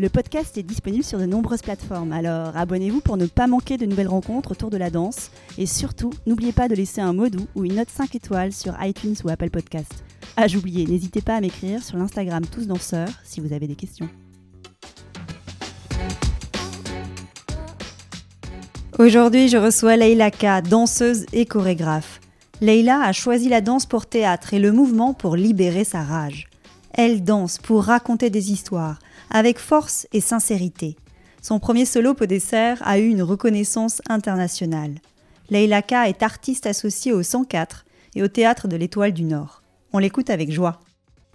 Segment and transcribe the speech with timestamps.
[0.00, 3.86] Le podcast est disponible sur de nombreuses plateformes, alors abonnez-vous pour ne pas manquer de
[3.86, 5.30] nouvelles rencontres autour de la danse.
[5.56, 8.74] Et surtout, n'oubliez pas de laisser un mot doux ou une note 5 étoiles sur
[8.82, 10.02] iTunes ou Apple Podcast.
[10.36, 14.08] Ah, j'oubliais, n'hésitez pas à m'écrire sur l'Instagram Tous Danseurs si vous avez des questions.
[18.98, 22.20] Aujourd'hui, je reçois Leila K, danseuse et chorégraphe.
[22.60, 26.48] Leila a choisi la danse pour théâtre et le mouvement pour libérer sa rage.
[26.96, 28.98] Elle danse pour raconter des histoires,
[29.30, 30.96] avec force et sincérité.
[31.42, 34.94] Son premier solo Dessert a eu une reconnaissance internationale.
[35.50, 39.62] Leila K est artiste associée au 104 et au Théâtre de l'Étoile du Nord.
[39.92, 40.80] On l'écoute avec joie.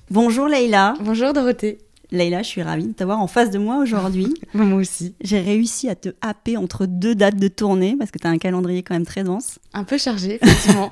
[0.10, 0.96] Bonjour Leila.
[1.02, 1.78] Bonjour Dorothée.
[2.12, 4.34] Leila, je suis ravie de t'avoir en face de moi aujourd'hui.
[4.54, 5.14] moi aussi.
[5.22, 8.40] J'ai réussi à te happer entre deux dates de tournée parce que tu as un
[8.40, 9.60] calendrier quand même très dense.
[9.74, 10.92] Un peu chargé, effectivement.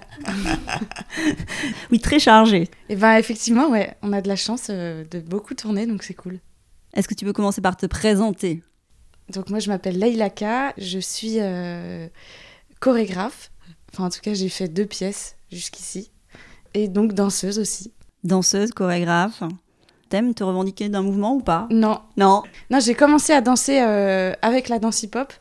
[1.92, 2.62] oui, très chargé.
[2.62, 6.04] Et eh ben effectivement, ouais, on a de la chance euh, de beaucoup tourner, donc
[6.04, 6.40] c'est cool.
[6.94, 8.64] Est-ce que tu veux commencer par te présenter?
[9.30, 12.08] Donc moi, je m'appelle Leila K, je suis euh,
[12.80, 13.52] chorégraphe.
[13.94, 16.12] Enfin, en tout cas, j'ai fait deux pièces jusqu'ici.
[16.74, 17.94] Et donc danseuse aussi.
[18.24, 19.44] Danseuse, chorégraphe.
[20.10, 21.68] T'aimes te revendiquer d'un mouvement ou pas?
[21.70, 22.00] Non.
[22.16, 22.44] Non.
[22.70, 25.34] Non, j'ai commencé à danser euh, avec la danse hip-hop.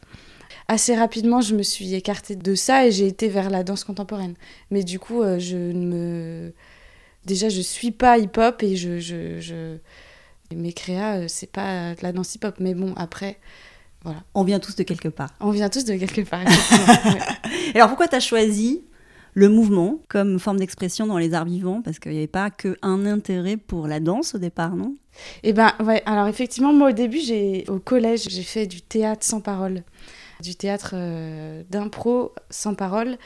[0.69, 4.35] Assez rapidement, je me suis écartée de ça et j'ai été vers la danse contemporaine.
[4.73, 6.53] Mais du coup, euh, je ne me.
[7.25, 9.77] Déjà, je suis pas hip-hop et je, je, je...
[10.55, 12.57] Mes créas, euh, c'est pas de la danse hip-hop.
[12.61, 13.39] Mais bon, après,
[14.05, 14.21] voilà.
[14.35, 15.31] On vient tous de quelque part.
[15.41, 16.41] On vient tous de quelque part,
[17.75, 18.85] Alors, pourquoi tu as choisi
[19.35, 21.83] le mouvement comme forme d'expression dans les arts vivants?
[21.83, 24.95] Parce qu'il n'y avait pas qu'un intérêt pour la danse au départ, non?
[25.43, 26.03] Eh ben, ouais.
[26.07, 29.83] Alors, effectivement, moi, au début, j'ai au collège, j'ai fait du théâtre sans parole,
[30.41, 33.19] du théâtre euh, d'impro sans parole.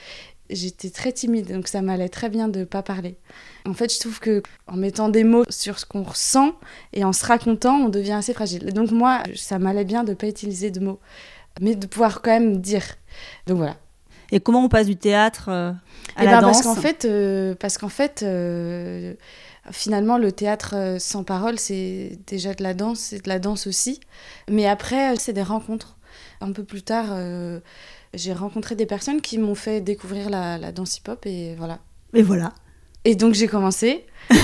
[0.50, 3.16] J'étais très timide, donc ça m'allait très bien de ne pas parler.
[3.66, 6.54] En fait, je trouve que en mettant des mots sur ce qu'on ressent
[6.92, 8.72] et en se racontant, on devient assez fragile.
[8.72, 11.00] Donc moi, ça m'allait bien de ne pas utiliser de mots,
[11.60, 12.84] mais de pouvoir quand même dire.
[13.46, 13.76] Donc voilà,
[14.32, 15.72] et comment on passe du théâtre euh,
[16.16, 19.14] à eh la ben, danse Parce qu'en fait, euh, parce qu'en fait euh,
[19.72, 24.00] finalement, le théâtre sans parole, c'est déjà de la danse, c'est de la danse aussi.
[24.48, 25.96] Mais après, c'est des rencontres.
[26.42, 27.14] Un peu plus tard,
[28.14, 31.78] j'ai rencontré des personnes qui m'ont fait découvrir la, la danse hip-hop et voilà.
[32.14, 32.52] Et voilà.
[33.04, 34.04] Et donc j'ai commencé.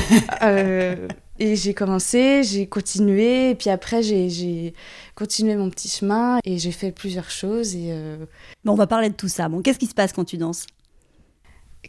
[1.38, 4.72] Et j'ai commencé, j'ai continué, et puis après j'ai
[5.14, 7.74] continué mon petit chemin et j'ai fait plusieurs choses.
[7.76, 8.16] Et euh,
[8.64, 9.48] Bon, on va parler de tout ça.
[9.50, 10.66] Bon, qu'est-ce qui se passe quand tu danses?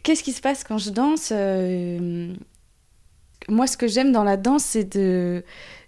[0.02, 1.30] Qu'est-ce qui se passe quand je danse?
[1.32, 2.34] Euh,
[3.48, 5.42] Moi, ce que j'aime dans la danse, c'est de.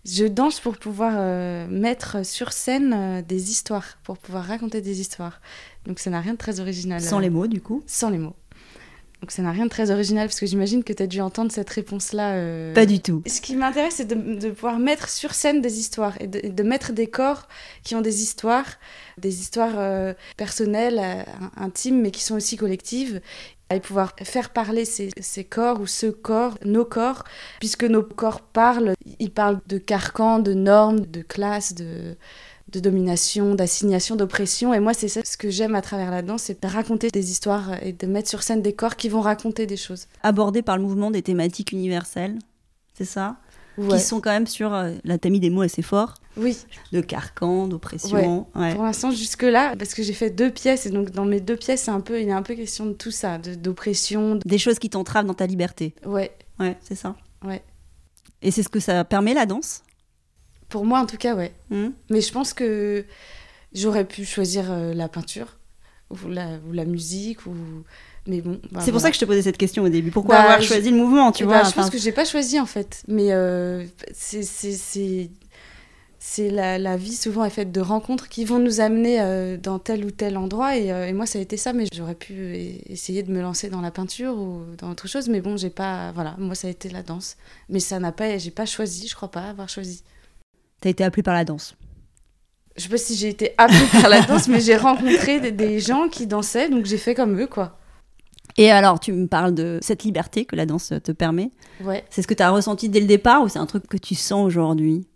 [0.04, 5.40] Je danse pour pouvoir euh, mettre sur scène des histoires, pour pouvoir raconter des histoires.
[5.86, 7.00] Donc ça n'a rien de très original.
[7.00, 7.82] Sans les mots, du coup?
[7.86, 8.36] Sans les mots.
[9.20, 11.52] Donc ça n'a rien de très original parce que j'imagine que tu as dû entendre
[11.52, 12.34] cette réponse-là.
[12.34, 12.72] Euh.
[12.72, 13.22] Pas du tout.
[13.26, 17.06] Ce qui m'intéresse, c'est de, pouvoir mettre sur scène des histoires et de, mettre des
[17.06, 17.46] corps
[17.82, 18.78] qui ont des histoires,
[19.18, 21.22] des histoires euh, personnelles, euh,
[21.56, 23.20] intimes, mais qui sont aussi collectives.
[23.72, 27.22] Et pouvoir faire parler ces, ces, corps ou ce corps, nos corps,
[27.60, 32.16] puisque nos corps parlent, ils parlent de carcans, de normes, de classes, de
[32.80, 34.72] domination, d'assignation, d'oppression.
[34.74, 37.30] Et moi, c'est ça ce que j'aime à travers la danse, c'est de raconter des
[37.30, 40.06] histoires et de mettre sur scène des corps qui vont raconter des choses.
[40.22, 42.38] Aborder par le mouvement des thématiques universelles,
[42.94, 43.36] c'est ça?
[43.78, 44.74] Qui sont quand même sur.
[44.74, 46.14] Euh, là, t'as mis des mots assez forts.
[46.36, 46.56] Oui.
[46.92, 48.46] De carcan, d'oppression.
[48.54, 48.74] Ouais.
[48.74, 51.82] Pour l'instant, jusque-là, parce que j'ai fait deux pièces, et donc dans mes deux pièces,
[51.82, 54.38] c'est un peu, il y a un peu question de tout ça, d'oppression.
[54.44, 55.94] Des choses qui t'entravent dans ta liberté.
[56.04, 56.32] Ouais.
[56.58, 57.16] Ouais, c'est ça.
[57.44, 57.62] Ouais.
[58.42, 59.82] Et c'est ce que ça permet la danse?
[60.68, 61.52] Pour moi, en tout cas, ouais.
[61.70, 61.90] Hmm.
[62.10, 63.04] Mais je pense que
[63.72, 65.58] j'aurais pu choisir euh, la peinture
[66.10, 67.54] ou la, ou la musique ou
[68.30, 70.10] mais bon bah, c'est pour ça que je te posais cette question au début.
[70.10, 72.24] Pourquoi bah, avoir choisi le mouvement tu eh vois bah, je pense que j'ai pas
[72.24, 73.02] choisi en fait.
[73.08, 74.42] Mais euh, c'est
[76.22, 79.78] c'est la, la, vie souvent est faite de rencontres qui vont nous amener euh, dans
[79.78, 80.76] tel ou tel endroit.
[80.76, 81.72] Et, et moi ça a été ça.
[81.72, 82.54] Mais j'aurais pu
[82.88, 85.28] essayer de me lancer dans la peinture ou dans autre chose.
[85.28, 86.36] Mais bon j'ai pas voilà.
[86.38, 87.36] Moi ça a été la danse.
[87.68, 90.04] Mais ça n'a pas j'ai pas choisi je crois pas avoir choisi.
[90.80, 91.74] T'as été appelée par la danse.
[92.76, 96.08] Je sais pas si j'ai été appelée par la danse, mais j'ai rencontré des, gens
[96.08, 97.78] qui dansaient, donc j'ai fait comme eux, quoi.
[98.56, 101.50] Et alors, tu me parles de cette liberté que la danse te permet.
[101.82, 102.04] Ouais.
[102.10, 104.14] C'est ce que tu as ressenti dès le départ ou c'est un truc que tu
[104.14, 105.06] sens aujourd'hui?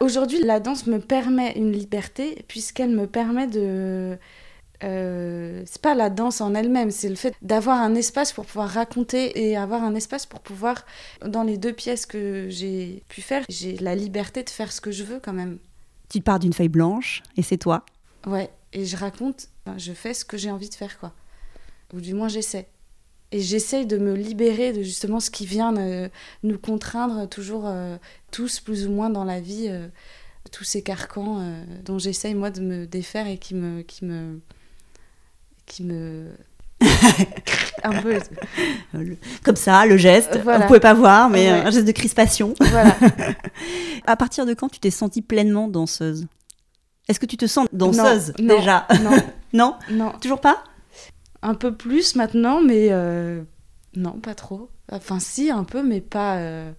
[0.00, 4.18] Aujourd'hui, la danse me permet une liberté puisqu'elle me permet de.
[4.84, 8.68] Euh, c'est pas la danse en elle-même, c'est le fait d'avoir un espace pour pouvoir
[8.68, 10.84] raconter et avoir un espace pour pouvoir,
[11.24, 14.90] dans les deux pièces que j'ai pu faire, j'ai la liberté de faire ce que
[14.90, 15.56] je veux quand même.
[16.10, 17.86] Tu pars d'une feuille blanche et c'est toi?
[18.26, 21.12] Ouais, et je raconte, enfin, je fais ce que j'ai envie de faire, quoi.
[21.94, 22.68] Ou du moins j'essaie.
[23.32, 26.08] Et j'essaye de me libérer de justement ce qui vient euh,
[26.42, 27.96] nous contraindre toujours euh,
[28.30, 29.88] tous plus ou moins dans la vie, euh,
[30.52, 31.42] tous ces carcans
[31.84, 34.40] dont j'essaye moi de me défaire et qui me qui me
[35.66, 36.28] qui me
[37.82, 38.18] un peu
[39.42, 40.38] Comme ça, le geste.
[40.42, 40.60] Voilà.
[40.60, 41.58] Vous pouvez pas voir, mais Ouais.
[41.66, 42.54] un geste de crispation.
[42.60, 42.96] voilà.
[44.06, 46.26] À partir de quand tu t'es sentie pleinement danseuse?
[47.08, 48.86] Est-ce que tu te sens danseuse non, déjà?
[49.02, 49.10] Non,
[49.52, 49.74] Non?
[49.90, 50.62] Non, Toujours pas?
[51.42, 53.42] Un peu plus maintenant, mais euh,
[53.94, 54.70] non, pas trop.
[54.90, 56.38] Enfin, si, un peu, mais pas.
[56.38, 56.72] euh,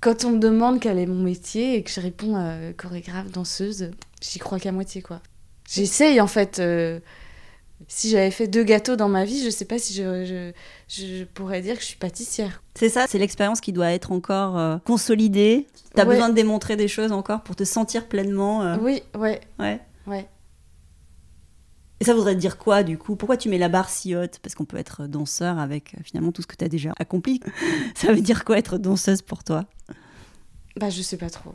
[0.00, 3.90] Quand on me demande quel est mon métier et que je réponds euh, chorégraphe, danseuse,
[4.20, 5.20] j'y crois qu'à moitié, quoi.
[5.68, 6.60] J'essaye, en fait.
[7.86, 10.52] Si j'avais fait deux gâteaux dans ma vie, je sais pas si je, je,
[10.88, 12.60] je pourrais dire que je suis pâtissière.
[12.74, 15.68] C'est ça, c'est l'expérience qui doit être encore consolidée.
[15.94, 16.14] Tu as Ouais.
[16.14, 18.76] besoin de démontrer des choses encore pour te sentir pleinement.
[18.82, 19.80] Oui, ouais, ouais.
[20.08, 20.28] ouais.
[22.00, 23.16] Et ça voudrait dire quoi du coup?
[23.16, 24.38] Pourquoi tu mets la barre si haute?
[24.38, 27.40] Parce qu'on peut être danseur avec euh, finalement tout ce que tu as déjà accompli.
[27.94, 29.64] ça veut dire quoi être danseuse pour toi?
[30.76, 31.54] Bah, je sais pas trop.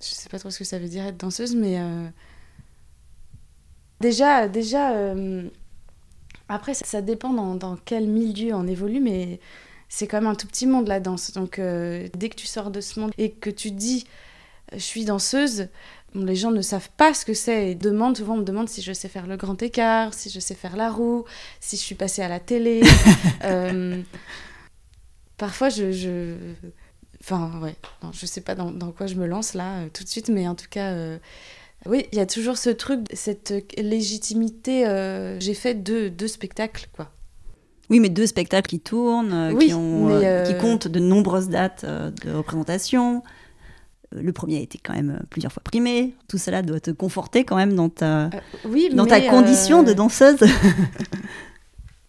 [0.00, 2.06] Je sais pas trop ce que ça veut dire être danseuse, mais euh,
[4.00, 5.48] déjà, déjà, euh,
[6.48, 9.40] après, ça, dépend dans, dans quel milieu on évolue, mais
[9.88, 11.32] c'est quand même un tout petit monde la danse.
[11.32, 14.04] Donc, dès que tu sors de ce monde et que tu dis,
[14.72, 15.68] je suis danseuse,
[16.14, 18.82] les gens ne savent pas ce que c'est et demandent souvent on me demande si
[18.82, 21.24] je sais faire le grand écart, si je sais faire la roue,
[21.60, 22.82] si je suis passée à la télé.
[23.44, 24.00] Euh,
[25.36, 26.34] parfois, je, je-
[27.20, 30.02] Enfin, ouais, non, je sais pas dans, dans quoi je me lance là euh, tout
[30.02, 31.18] de suite, mais en tout cas, euh,
[31.86, 34.84] oui, il y a toujours ce truc, cette légitimité.
[35.38, 37.10] J'ai fait deux, deux spectacles, quoi.
[37.90, 42.32] Oui, mais deux spectacles qui tournent, Oui, qui, ont, qui comptent de nombreuses dates de
[42.32, 43.22] représentation.
[44.14, 46.14] Le premier a été quand même euh, plusieurs fois primé.
[46.28, 48.30] Tout cela doit te conforter quand même dans ta, Euh,
[48.64, 50.40] oui, dans ta condition euh, de danseuse.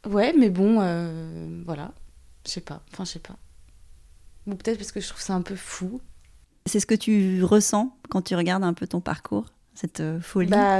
[0.09, 0.75] Ouais, mais bon,
[1.65, 1.93] voilà,
[2.45, 3.37] je sais pas, enfin, je sais pas.
[4.47, 6.01] Ou peut-être parce que je trouve ça un peu fou.
[6.65, 9.45] C'est ce que tu ressens quand tu regardes un peu ton parcours,
[9.75, 10.49] cette folie?
[10.49, 10.79] Bah,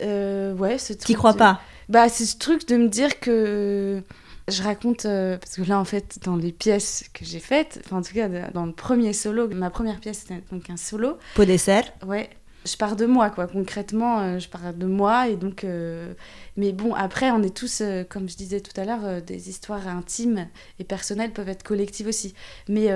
[0.00, 1.06] euh, ouais, ce truc.
[1.06, 1.60] T'y crois de- pas?
[1.88, 4.02] Bah, c'est ce truc de me dire que
[4.48, 7.98] je raconte, euh, parce que là, en fait, dans les pièces que j'ai faites, enfin,
[7.98, 11.44] en tout cas, dans le premier solo, ma première pièce, c'était donc un solo, Pot
[11.44, 11.84] dessert.
[12.06, 12.28] ouais,
[12.64, 13.46] je pars de moi, quoi.
[13.46, 15.64] Concrètement, euh, je pars de moi, et donc.
[15.64, 16.12] euh,
[16.56, 20.46] Mais bon, après, on est tous, comme je disais tout à l'heure, des histoires intimes
[20.78, 22.34] et personnelles peuvent être collectives aussi.
[22.68, 22.88] Mais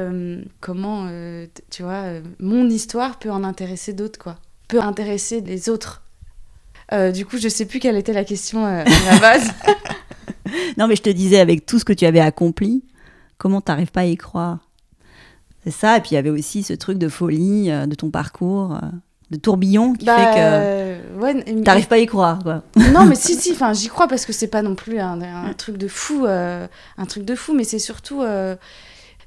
[0.60, 1.08] comment,
[1.70, 2.04] tu vois,
[2.38, 4.36] mon histoire peut en intéresser d'autres, quoi.
[4.68, 6.02] Peut intéresser les autres.
[6.92, 9.50] Euh, du coup, je sais plus quelle était la question euh, à la base.
[10.78, 12.84] Non, mais je te disais, avec tout ce que tu avais accompli,
[13.38, 14.58] comment t'arrives pas à y croire?
[15.64, 18.10] C'est ça, et puis il y avait aussi ce truc de folie euh, de ton
[18.10, 18.86] parcours, euh,
[19.32, 22.62] de tourbillon, qui Bah, fait que euh, ouais, t'arrives pas à y croire, quoi.
[22.92, 25.52] Non, mais si, si, enfin, j'y crois parce que c'est pas non plus un, un
[25.54, 28.54] truc de fou, euh, un truc de fou, mais c'est surtout, euh,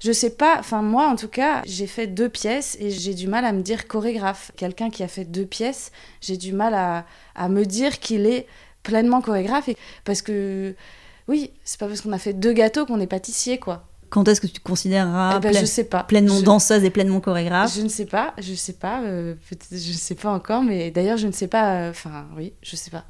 [0.01, 3.27] je sais pas, enfin, moi en tout cas, j'ai fait deux pièces et j'ai du
[3.27, 4.51] mal à me dire chorégraphe.
[4.55, 8.47] Quelqu'un qui a fait deux pièces, j'ai du mal à, à me dire qu'il est
[8.83, 9.69] pleinement chorégraphe
[10.05, 10.73] parce que,
[11.29, 13.85] oui, c'est pas parce qu'on a fait deux gâteaux qu'on est pâtissier, quoi.
[14.09, 16.03] Quand est-ce que tu te considéreras Eh ben, pleine- je sais pas.
[16.03, 19.35] pleinement Je- danseuse et pleinement chorégraphe Je ne sais pas, je sais pas, euh,
[19.71, 22.89] je sais pas encore, mais d'ailleurs, je ne sais pas, euh, enfin, oui, je sais
[22.91, 23.05] pas.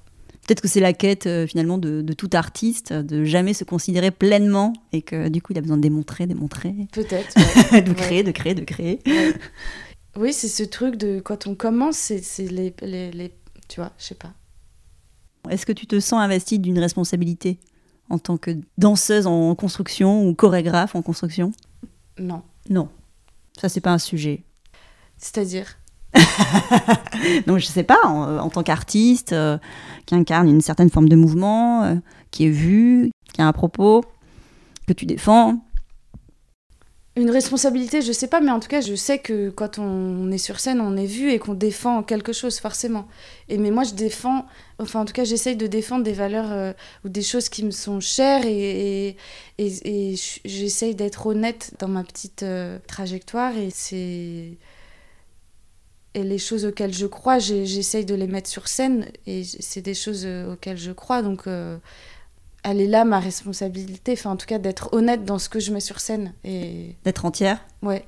[0.46, 4.10] Peut-être que c'est la quête euh, finalement de, de tout artiste, de jamais se considérer
[4.12, 7.34] pleinement et que du coup il a besoin de démontrer, démontrer, Peut-être.
[7.72, 7.82] ouais.
[7.84, 7.96] de Ouais.
[7.96, 9.00] créer, de créer, de créer.
[9.06, 9.34] Ouais.
[10.18, 13.32] Oui, c'est ce truc de quand on commence, c'est c'est les, les, les-
[13.68, 14.34] Tu vois, je sais pas.
[15.50, 17.60] Est-ce que tu te sens investie d'une responsabilité?
[18.10, 21.52] En tant que danseuse en construction ou chorégraphe en construction
[22.18, 22.44] Non.
[22.70, 22.90] Non,
[23.60, 24.44] ça c'est pas un sujet.
[25.18, 25.78] C'est-à-dire
[27.48, 29.58] Donc je sais pas, en, en tant qu'artiste euh,
[30.06, 31.96] qui incarne une certaine forme de mouvement, euh,
[32.32, 34.04] qui est vu, qui a un propos,
[34.88, 35.60] que tu défends.
[37.16, 40.38] Une responsabilité, je sais pas, mais en tout cas, je sais que quand on est
[40.38, 43.08] sur scène, on est vu et qu'on défend quelque chose, forcément.
[43.50, 44.46] Et mais moi, je défends,
[44.78, 46.72] enfin, en tout cas, j'essaye de défendre des valeurs euh,
[47.04, 49.18] ou des choses qui me sont chères et,
[49.58, 54.58] et, j'essaye d'être honnête dans ma petite euh, trajectoire et c'est.
[56.16, 59.08] Et les choses auxquelles je crois, j'essaye de les mettre sur scène.
[59.28, 61.22] Et c'est des choses euh, auxquelles je crois.
[61.22, 61.48] Donc,
[62.72, 64.14] elle est là, ma responsabilité.
[64.14, 66.34] Enfin, en tout cas, d'être honnête dans ce que je mets sur scène.
[66.44, 66.96] Et...
[67.04, 68.06] D'être entière Ouais.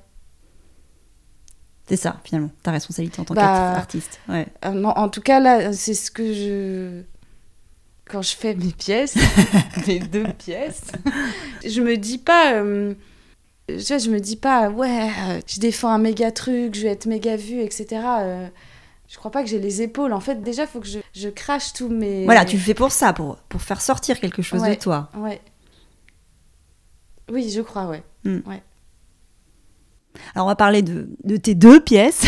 [1.88, 4.20] C'est ça, finalement, ta responsabilité en tant bah, qu'artiste.
[4.30, 4.48] Ouais.
[4.66, 7.02] Euh, en tout cas, là, c'est ce que je.
[8.06, 9.16] Quand je fais mes pièces,
[9.88, 10.88] mes deux pièces,
[11.66, 12.62] je me dis pas
[13.80, 17.36] je me dis pas, ouais, euh, je défends un méga truc, je vais être méga
[17.36, 18.02] vue, etc.
[18.20, 18.48] Euh,
[19.12, 20.14] je crois pas que j'ai les épaules.
[20.14, 22.24] En fait, déjà, il faut que je, crache tous mes.
[22.24, 25.10] Voilà, tu le fais pour ça, pour, pour faire sortir quelque chose de toi.
[25.18, 25.42] Ouais.
[27.30, 28.04] Oui, je crois, ouais.
[28.24, 28.40] Hmm.
[28.48, 28.64] ouais.
[30.34, 32.24] Alors, on va parler de, de tes deux pièces.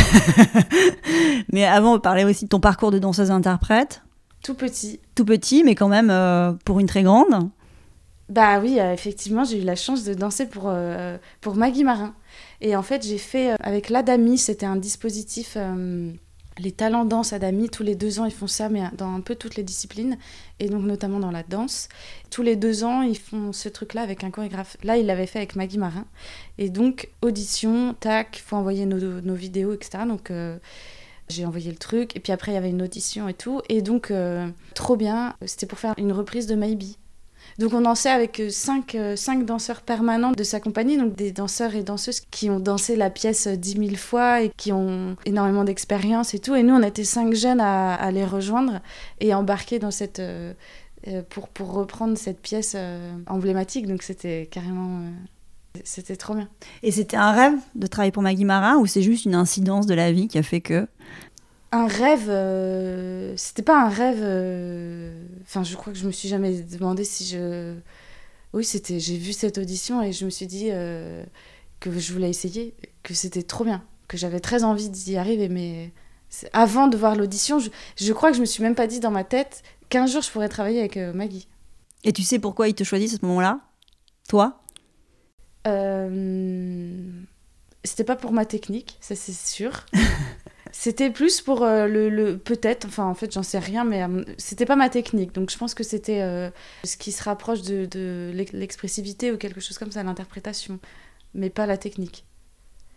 [1.53, 4.03] mais avant, on va parler aussi de ton parcours de danseuse-interprète.
[4.43, 4.99] Tout petit.
[5.15, 7.49] Tout petit, mais quand même euh, pour une très grande.
[8.29, 12.15] Bah oui, euh, effectivement, j'ai eu la chance de danser pour, euh, pour Maggie Marin.
[12.61, 15.57] Et en fait, j'ai fait euh, avec l'Adami, c'était un dispositif,
[16.57, 19.35] les talents danse Adami, tous les deux ans, ils font ça, mais dans un peu
[19.35, 20.17] toutes les disciplines,
[20.59, 21.89] et donc notamment dans la danse.
[22.29, 24.77] Tous les deux ans, ils font ce truc-là avec un chorégraphe.
[24.83, 26.05] Là, il l'avait fait avec Maggie Marin.
[26.57, 30.03] Et donc, audition, tac, faut envoyer nos, nos, vidéos, etc.
[30.07, 30.31] Donc,
[31.29, 33.61] j'ai envoyé le truc, et puis après, il y avait une audition et tout.
[33.69, 34.13] Et donc,
[34.75, 36.95] trop bien, c'était pour faire une reprise de Maybe.
[37.59, 41.31] Donc on dansait avec euh, cinq, euh, cinq danseurs permanents de sa compagnie, donc des
[41.31, 45.15] danseurs et danseuses qui ont dansé la pièce euh, dix mille fois et qui ont
[45.25, 46.55] énormément d'expérience et tout.
[46.55, 48.81] Et nous, on était cinq jeunes à, les rejoindre
[49.19, 50.21] et embarquer dans cette...
[51.29, 52.75] pour, pour reprendre cette pièce
[53.27, 53.87] emblématique.
[53.87, 55.01] Donc c'était carrément...
[55.83, 56.47] C'était trop bien.
[56.83, 59.95] Et c'était un rêve de travailler pour Maggie Marin ou c'est juste une incidence de
[59.95, 60.87] la vie qui a fait que
[61.73, 64.19] un rêve, euh, c'était pas un rêve.
[64.21, 67.75] Euh, enfin, je crois que je me suis jamais demandé si je.
[68.53, 68.99] Oui, c'était.
[68.99, 71.25] J'ai vu cette audition et je me suis dit euh,
[71.79, 75.49] que je voulais essayer, que c'était trop bien, que j'avais très envie d'y arriver.
[75.49, 75.91] Mais
[76.53, 79.11] avant de voir l'audition, je, je, crois que je me suis même pas dit dans
[79.11, 81.47] ma tête qu'un jour je pourrais travailler avec Maggie.
[82.03, 83.61] Et tu sais pourquoi ils te choisissent à ce moment-là?
[84.29, 84.59] Toi?
[87.83, 89.87] C'était pas pour ma technique, ça c'est sûr.
[90.75, 94.65] C'était plus pour euh, le, peut-être, enfin en fait j'en sais rien, mais euh, c'était
[94.65, 95.31] pas ma technique.
[95.31, 96.49] Donc je pense que c'était euh,
[96.83, 100.79] ce qui se rapproche de, l'expressivité ou quelque chose comme ça, l'interprétation,
[101.35, 102.25] mais pas la technique.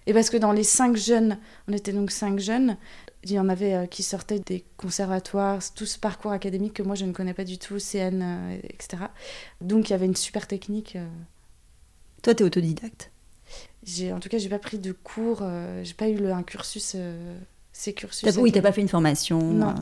[0.06, 2.78] Et parce que dans les cinq jeunes, on était donc cinq jeunes,
[3.25, 7.04] il y en avait qui sortaient des conservatoires, tout ce parcours académique que moi je
[7.04, 9.02] ne connais pas du tout, CN, etc.
[9.61, 10.97] Donc il y avait une super technique.
[12.23, 13.11] Toi, tu es autodidacte
[14.12, 15.45] en tout cas, j'ai pas pris de cours,
[15.85, 16.97] j'ai pas eu un cursus
[17.76, 18.37] ces cursus.
[18.38, 19.73] oui, tu n'as pas fait une formation Non, euh.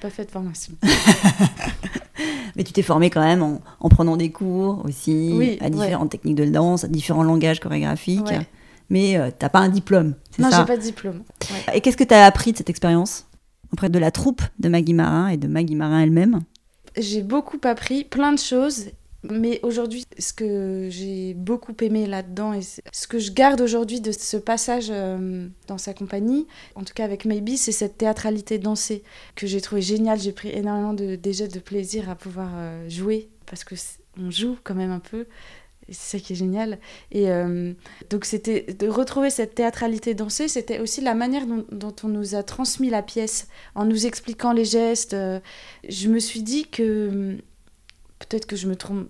[0.00, 0.74] pas fait de formation.
[2.56, 6.44] Mais tu t'es formé quand même en, prenant des cours aussi, à différentes techniques de
[6.46, 8.32] danse, à différents langages chorégraphiques.
[8.90, 11.22] Mais euh, tu n'as pas un diplôme, Non, j'ai pas de diplôme.
[11.72, 13.26] Et qu'est-ce que tu as appris de cette expérience
[13.72, 16.42] auprès de la troupe de Maggie Marin et de Maggie Marin elle-même?
[16.96, 18.86] J'ai beaucoup appris plein de choses
[19.30, 24.12] mais aujourd'hui, ce que j'ai beaucoup aimé là-dedans et ce que je garde aujourd'hui de
[24.12, 29.02] ce passage euh, dans sa compagnie, en tout cas avec Maybe, c'est cette théâtralité dansée
[29.34, 30.20] que j'ai trouvé géniale.
[30.20, 33.74] J'ai pris énormément de, déjà de plaisir à pouvoir euh, jouer parce que
[34.18, 35.26] on joue quand même un peu.
[35.88, 36.78] C'est ça qui est génial.
[37.10, 37.72] Et euh,
[38.10, 42.34] donc, c'était de retrouver cette théâtralité dansée, c'était aussi la manière dont, dont, on nous
[42.34, 45.14] a transmis la pièce, en nous expliquant les gestes.
[45.86, 47.36] Je me suis dit que
[48.26, 49.08] peut-être que je me trompe.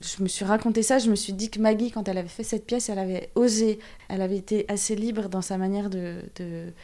[0.00, 2.42] Je me suis raconté ça, je me suis dit que Maggie, quand elle avait fait
[2.42, 3.78] cette pièce, elle avait osé,
[4.08, 6.16] elle avait été assez libre dans sa manière de,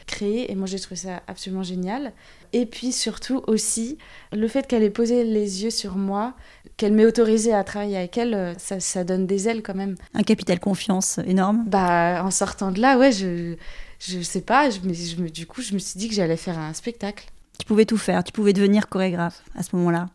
[0.07, 2.13] créer, et moi j'ai trouvé ça absolument génial.
[2.53, 3.97] Et puis surtout aussi,
[4.31, 6.33] le fait qu'elle ait posé les yeux sur moi,
[6.77, 9.95] qu'elle m'ait autorisé à travailler avec elle, ça, ça, donne des ailes quand même.
[10.13, 11.65] Un capital confiance énorme.
[11.67, 13.57] Bah, en sortant de là, ouais, je,
[13.99, 16.73] je sais pas, je, je, du coup, je me suis dit que j'allais faire un
[16.73, 17.25] spectacle.
[17.59, 20.07] Tu pouvais tout faire, tu pouvais devenir chorégraphe à ce moment-là.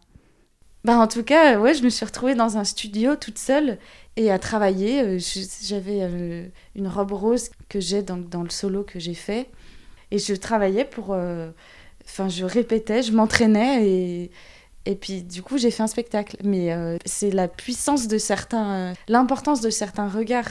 [0.84, 3.78] Bah, en tout cas, ouais, je me suis retrouvée dans un studio toute seule
[4.16, 5.00] et à travailler.
[5.00, 5.18] Euh,
[5.62, 9.48] j'avais euh, une robe rose que j'ai dans, dans, le solo que j'ai fait.
[10.10, 11.08] Et je travaillais pour.
[11.12, 11.50] Euh,
[12.04, 14.30] enfin, je répétais, je m'entraînais et.
[14.86, 16.36] Et puis, du coup, j'ai fait un spectacle.
[16.44, 16.68] Mais
[17.06, 18.92] c'est la puissance de certains.
[19.08, 20.50] L'importance de certains regards.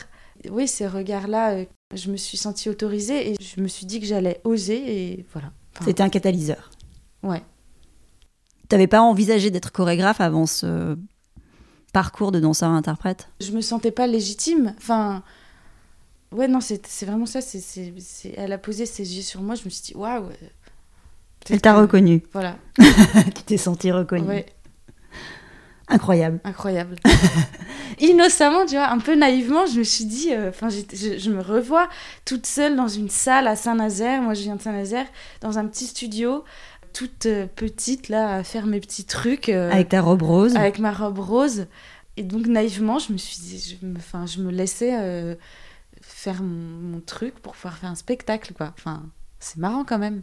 [0.50, 4.42] Oui, ces regards-là, je me suis sentie autorisée et je me suis dit que j'allais
[4.44, 5.52] oser et voilà.
[5.86, 6.72] C'était un catalyseur.
[7.22, 7.44] Ouais.
[8.74, 10.98] T'avais pas envisagé d'être chorégraphe avant ce
[11.94, 14.74] parcours de danseur-interprète Je me sentais pas légitime.
[14.78, 15.22] Enfin,
[16.32, 17.40] ouais, non, c'est vraiment ça.
[17.42, 17.94] c'est
[18.36, 19.54] Elle a posé ses yeux sur moi.
[19.54, 20.24] Je me suis dit, waouh.
[21.52, 22.24] Elle t'a reconnu.
[22.34, 22.58] Voilà.
[22.80, 24.28] tu t'es sentie reconnue.
[24.28, 24.48] Ouais.
[25.88, 26.40] Incroyable.
[26.44, 26.96] Incroyable.
[28.00, 31.42] Innocemment, tu vois, un peu naïvement, je me suis dit, euh, enfin, je, je, me
[31.42, 31.88] revois
[32.26, 34.20] toute seule dans une salle à Saint-Nazaire.
[34.24, 35.06] Moi, je viens de Saint-Nazaire,
[35.42, 36.44] dans un petit studio,
[36.94, 39.50] toute euh, petite, là, à faire mes petits trucs.
[39.50, 40.56] euh, Avec ta robe rose.
[40.56, 41.68] avec ma robe rose.
[42.16, 43.98] Et donc, naïvement, je me suis dit, je me,
[44.28, 45.36] je me laissais euh,
[46.02, 48.74] faire mon, mon truc pour pouvoir faire un spectacle, quoi.
[48.78, 49.04] Enfin,
[49.40, 50.22] c'est marrant quand même.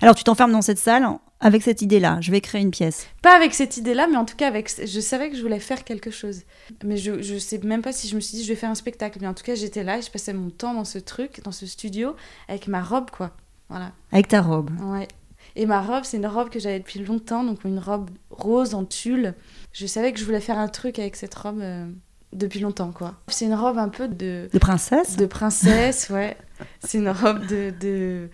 [0.00, 1.06] Alors tu t'enfermes dans cette salle
[1.40, 2.18] avec cette idée-là.
[2.22, 3.06] Je vais créer une pièce.
[3.20, 5.84] Pas avec cette idée-là, mais en tout cas, avec, je savais que je voulais faire
[5.84, 6.42] quelque chose.
[6.82, 8.74] Mais je, je sais même pas si je me suis dit, je vais faire un
[8.74, 9.18] spectacle.
[9.20, 11.52] Mais en tout cas, j'étais là et je passais mon temps dans ce truc, dans
[11.52, 12.16] ce studio,
[12.48, 13.32] avec ma robe, quoi.
[13.68, 13.92] Voilà.
[14.12, 14.70] Avec ta robe.
[14.80, 15.08] Ouais.
[15.56, 18.84] Et ma robe, c'est une robe que j'avais depuis longtemps, donc une robe rose en
[18.84, 19.34] tulle.
[19.72, 21.86] Je savais que je voulais faire un truc avec cette robe euh,
[22.32, 23.14] depuis longtemps, quoi.
[23.28, 24.48] C'est une robe un peu de...
[24.52, 26.36] De princesse De princesse, ouais.
[26.80, 28.30] C'est une robe de, de...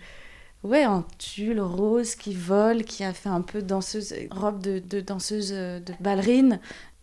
[0.63, 4.13] Ouais, en tulle rose qui vole, qui a fait un peu danseuse...
[4.31, 6.59] Robe de, de danseuse, euh, de ballerine.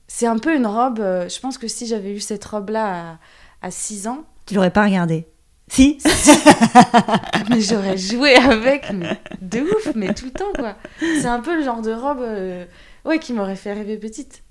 [0.08, 1.00] C'est un peu une robe...
[1.00, 3.18] euh, je pense que si j'avais eu cette robe-là
[3.62, 5.26] à, à 6 ans, Tu l'aurais pas regardée.
[5.68, 5.99] Si
[7.50, 10.76] mais j'aurais joué avec, mais de ouf, mais tout le temps, quoi.
[11.12, 12.20] C'est un peu le genre de robe...
[12.20, 12.64] euh,
[13.04, 14.42] Ouais, qui m'aurait fait rêver petite.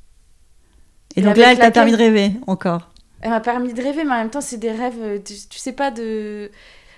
[1.15, 2.91] Et Et donc là, elle t'a permis de rêver encore.
[3.22, 5.01] Elle m'a permis de rêver, mais en même temps, c'est des rêves.
[5.01, 6.51] euh, Tu, tu sais pas de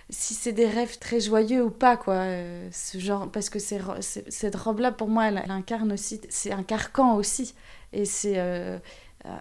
[0.09, 2.15] si c'est des rêves très joyeux ou pas, quoi.
[2.15, 3.79] euh, ce genre, parce que c'est,
[4.29, 6.21] cette robe-là, pour moi, elle, elle incarne aussi.
[6.29, 7.55] C'est un carcan aussi.
[7.93, 8.79] Et c'est euh,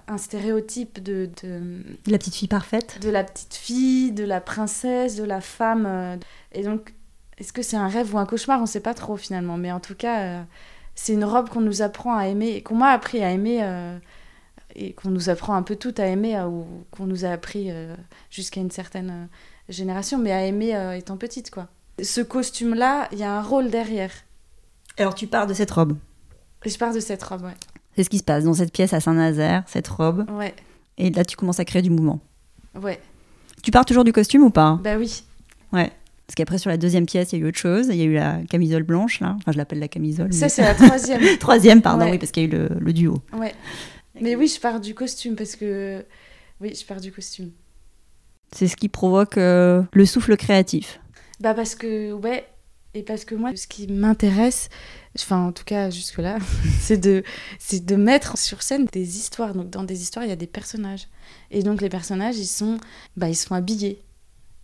[0.09, 2.99] un stéréotype de, de, La petite fille parfaite.
[3.01, 5.85] de la petite fille, de la princesse, de la femme.
[5.87, 6.17] euh.
[6.53, 6.95] Et donc,
[7.39, 8.61] est-ce que c'est un rêve ou un cauchemar?
[8.63, 9.57] On sait pas trop finalement.
[9.57, 10.43] Mais en tout cas, euh,
[10.95, 13.99] c'est une robe qu'on nous apprend à aimer, et qu'on m'a appris à aimer, euh,
[14.75, 17.71] et qu'on nous apprend un peu toutes à aimer, euh, ou qu'on nous a appris
[17.71, 17.95] euh,
[18.31, 19.27] jusqu'à une certaine euh,
[19.69, 21.69] génération, mais à aimer euh, étant petite, quoi.
[22.03, 24.11] Ce costume-là, il y a un rôle derrière.
[24.99, 25.97] Alors tu pars de cette robe.
[26.65, 27.55] Je pars de cette robe, ouais.
[27.97, 30.27] C'est ce qui se passe dans cette pièce à Saint-Nazaire, cette robe.
[30.31, 30.55] Ouais,
[30.99, 32.21] Et là, tu commences à créer du mouvement.
[32.81, 33.01] ouais.
[33.63, 34.79] Tu pars toujours du costume ou pas?
[34.85, 35.25] Bah oui.
[35.73, 35.91] Ouais.
[36.27, 37.87] Parce qu'après, sur la deuxième pièce, il y a eu autre chose.
[37.89, 39.35] Il y a eu la camisole blanche, là.
[39.39, 40.33] Enfin, je l'appelle la camisole.
[40.33, 41.39] Ça, mais- c'est la troisième.
[41.39, 42.13] Troisième, pardon, Ouais.
[42.13, 43.15] oui, parce qu'il y a eu le, le duo.
[43.33, 43.55] Ouais.
[44.21, 46.05] Mais oui, je pars du costume parce que.
[46.61, 47.51] Oui, je pars du costume.
[48.53, 51.01] C'est ce qui provoque euh, le souffle créatif.
[51.41, 52.47] Bah parce que ouais
[52.97, 54.69] et parce que moi ce qui m'intéresse
[55.19, 56.39] enfin en tout cas jusque là
[56.81, 57.23] c'est de
[57.73, 59.55] de mettre sur scène des histoires.
[59.55, 61.09] Donc dans des histoires il y a des personnages.
[61.51, 62.79] Et donc les personnages ils sont
[63.17, 64.03] bah ils sont habillés.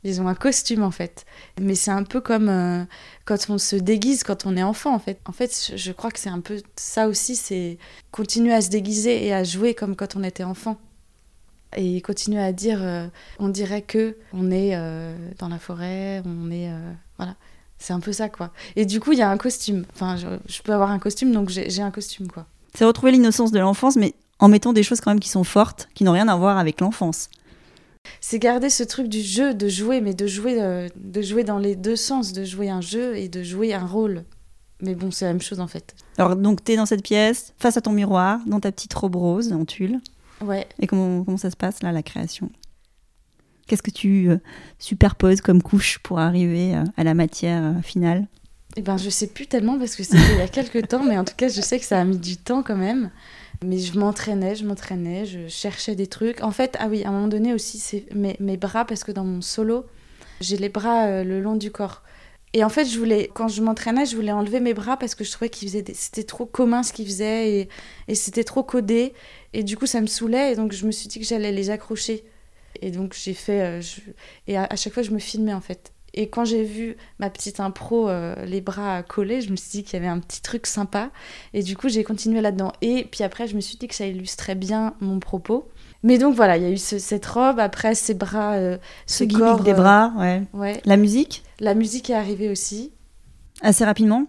[0.04, 1.26] Ils ont un costume en fait.
[1.60, 2.84] Mais c'est un peu comme euh,
[3.24, 5.20] quand on se déguise quand on est enfant en fait.
[5.26, 7.78] En fait je- crois que c'est un peu ça aussi c'est
[8.10, 10.78] continuer à se déguiser et à jouer comme quand on était enfant.
[11.76, 13.06] Et continuer à dire euh,
[13.38, 16.70] on dirait que on est euh, dans la forêt, on est
[17.16, 17.36] voilà,
[17.82, 18.50] c'est un peu ça quoi.
[18.76, 19.84] Et du coup il y a un costume.
[19.94, 22.46] Enfin je, je peux avoir un costume donc j'ai un costume quoi.
[22.74, 25.88] C'est retrouver l'innocence de l'enfance, mais en mettant des choses quand même qui sont fortes,
[25.94, 27.28] qui n'ont rien à voir avec l'enfance.
[28.20, 31.58] C'est garder ce truc du jeu, de jouer, mais de jouer, euh, de jouer dans
[31.58, 34.24] les deux sens, de jouer un jeu et de jouer un rôle.
[34.80, 35.94] Mais bon c'est la même chose en fait.
[36.18, 39.16] Alors, donc, tu es dans cette pièce, face à ton miroir, dans ta petite robe
[39.16, 40.00] rose en tulle.
[40.42, 40.66] Ouais.
[40.80, 42.50] Et comment, comment ça se passe, là, la création?
[43.66, 44.38] Qu'est-ce que tu euh,
[44.78, 48.26] superposes comme couche pour arriver euh, à la matière euh, finale?
[48.76, 51.18] Eh ben, je sais plus tellement parce que c'était il y a quelques temps, mais
[51.18, 53.10] en tout cas, je sais que ça a mis du temps quand même.
[53.64, 56.42] Mais je m'entraînais, je m'entraînais, je cherchais des trucs.
[56.42, 59.12] En fait, ah oui, à un moment donné aussi, c'est mes, mes bras, parce que
[59.12, 59.86] dans mon solo,
[60.40, 62.02] j'ai les bras euh, le long du corps.
[62.54, 65.22] Et en fait, je voulais, quand je m'entraînais, je voulais enlever mes bras parce que
[65.24, 67.68] je trouvais qu'ils faisaient des- c'était trop commun ce qu'ils faisaient et,
[68.08, 69.14] et c'était trop codé.
[69.54, 71.70] Et du coup, ça me saoulait et donc je me suis dit que j'allais les
[71.70, 72.24] accrocher.
[72.82, 74.00] Et donc j'ai fait, euh, je-
[74.46, 75.92] et à, à chaque fois, je me filmais en fait.
[76.14, 79.82] Et quand j'ai vu ma petite impro, euh, les bras collés, je me suis dit
[79.82, 81.10] qu'il y avait un petit truc sympa.
[81.54, 82.72] Et du coup, j'ai continué là-dedans.
[82.82, 85.68] Et puis après, je me suis dit que ça illustrait bien mon propos.
[86.02, 89.24] Mais donc voilà, il y a eu ce- cette robe, après ces bras, euh, ce
[89.26, 89.62] Ce corps.
[89.62, 90.42] des euh, bras, ouais.
[90.52, 90.82] ouais.
[90.84, 92.92] La musique, La musique est arrivée aussi.
[93.62, 94.26] assez rapidement?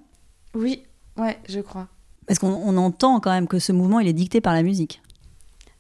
[0.55, 0.83] Oui,
[1.17, 1.89] ouais, je crois.
[2.27, 5.01] Parce qu'on on entend quand même que ce mouvement, il est dicté par la musique.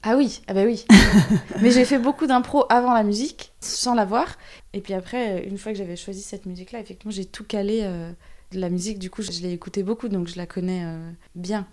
[0.03, 0.85] Ah oui, ah bah oui.
[1.61, 4.27] Mais j'ai fait beaucoup d'impro avant la musique, sans la voir.
[4.73, 7.81] Et puis après, une fois que j'avais choisi cette musique-là, effectivement, j'ai tout calé.
[7.83, 8.11] euh,
[8.53, 11.67] de la musique, du coup, je l'ai écoutée beaucoup, donc je la connais euh, bien.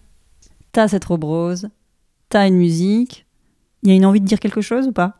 [0.72, 1.68] T'as cette robe rose,
[2.28, 3.26] t'as une musique.
[3.82, 5.16] Il y a une envie de dire quelque chose ou pas?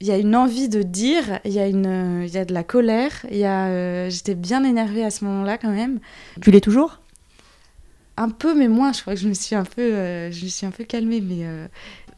[0.00, 2.44] Il y a une envie de dire, il y a, une, euh, il y a
[2.44, 6.00] de la colère, il y a, euh, j'étais bien énervée à ce moment-là quand même.
[6.40, 7.00] Tu l'es toujours?
[8.16, 10.48] Un peu, mais moins, je crois que je me suis un peu, euh, je me
[10.48, 11.66] suis un peu calmée, mais euh,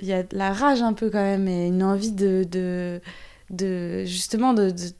[0.04, 3.00] y a de la rage un peu quand même, et une envie de, de,
[3.50, 4.92] de justement, de, de-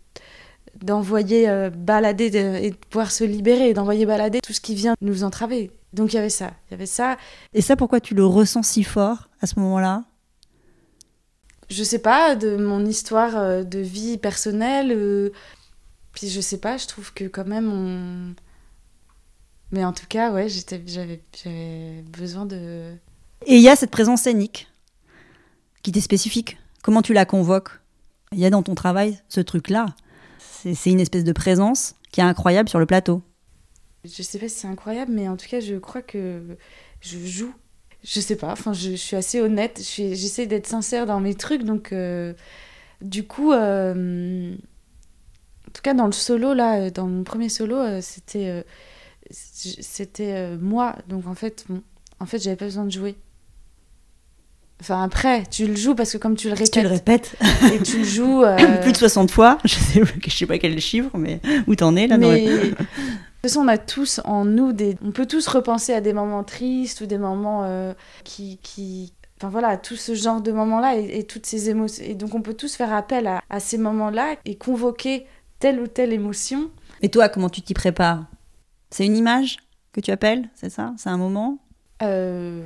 [0.83, 4.95] d'envoyer euh, balader de- et de pouvoir se libérer, d'envoyer balader tout ce qui vient
[5.01, 5.71] nous entraver.
[5.93, 7.17] Donc il y avait ça, il y avait ça.
[7.55, 10.05] Et ça, pourquoi tu le ressens si fort à ce moment-là?
[11.69, 14.93] Je sais pas, de mon histoire euh, de vie personnelle.
[14.93, 15.31] euh,
[16.13, 18.35] Puis je sais pas, je trouve que quand même on.
[19.73, 22.93] Mais en tout cas, ouais, j'étais, j'avais, j'avais besoin de.
[23.47, 24.69] Et il y a cette présence scénique
[25.87, 26.59] qui t'est spécifique.
[26.83, 27.71] Comment tu la convoques?
[28.33, 29.87] Il y a dans ton travail ce truc-là.
[30.41, 33.23] C'est une espèce de présence qui est incroyable sur le plateau.
[34.05, 36.43] Je sais pas si c'est incroyable, mais en tout cas, je crois que
[37.01, 37.55] je joue.
[38.03, 41.93] Je sais pas, enfin, je, suis assez honnête, j'essaie d'être sincère dans mes trucs, donc
[41.93, 42.35] euh,
[43.01, 48.01] du coup, euh, en tout cas, dans le solo, là, euh, dans mon premier solo,
[48.01, 48.65] c'était
[50.61, 51.65] moi, donc en fait,
[52.19, 53.15] en fait, j'avais pas besoin de jouer.
[54.81, 57.37] Enfin, après, tu le joues parce que comme tu le répètes, Tu le répètes
[57.73, 58.43] et tu le joues.
[58.45, 59.59] euh, plus de 60 fois.
[59.65, 62.45] Je sais, je sais pas quel chiffre, mais où t'en es là dans le- Mais
[62.61, 62.77] de toute
[63.43, 64.97] façon, on a tous en nous des.
[65.03, 69.13] On peut tous repenser à des moments tristes ou des moments euh, qui, qui.
[69.39, 72.05] Enfin voilà, tout ce genre de moments-là et, et toutes ces émotions.
[72.07, 75.27] Et donc on peut tous faire appel à, à ces moments-là et convoquer
[75.59, 76.71] telle ou telle émotion.
[77.03, 78.25] Et toi, comment tu t'y prépares?
[78.91, 79.57] C'est une image
[79.93, 80.93] que tu appelles, c'est ça?
[80.97, 81.59] C'est un moment?
[82.03, 82.63] Euh,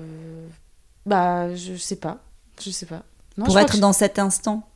[1.06, 2.22] bah, je sais pas.
[2.60, 3.02] Je sais pas.
[3.36, 4.68] Non, Pour être dans cet instant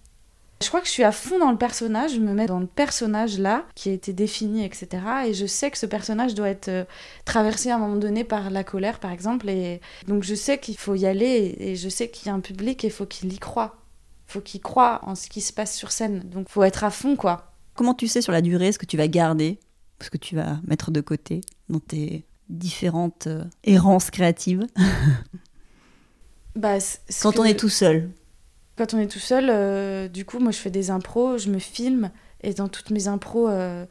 [0.63, 2.67] Je crois que je suis à fond dans le personnage, je me mets dans le
[2.67, 4.89] personnage là, qui a été défini, etc.
[5.27, 6.85] Et je sais que ce personnage doit être euh,
[7.25, 9.49] traversé à un moment donné par la colère, par exemple.
[9.51, 12.41] Et donc je sais qu'il faut y aller, et, je sais qu'il y a un
[12.41, 13.77] public et il faut qu'il y croit.
[14.29, 16.21] Il faut qu'il croit en ce qui se passe sur scène.
[16.21, 17.53] Donc faut être à fond, quoi.
[17.75, 19.59] Comment tu sais sur la durée ce que tu vas garder,
[20.01, 24.67] ce que tu vas mettre de côté dans tes différentes euh, errances créatives?
[26.57, 26.79] Bah,
[27.23, 28.11] Quand on est tout seul.
[28.77, 31.59] Quand on est tout seul, euh, du coup, moi je fais des impros, je me
[31.59, 32.11] filme,
[32.43, 33.87] et dans toutes mes impros, euh,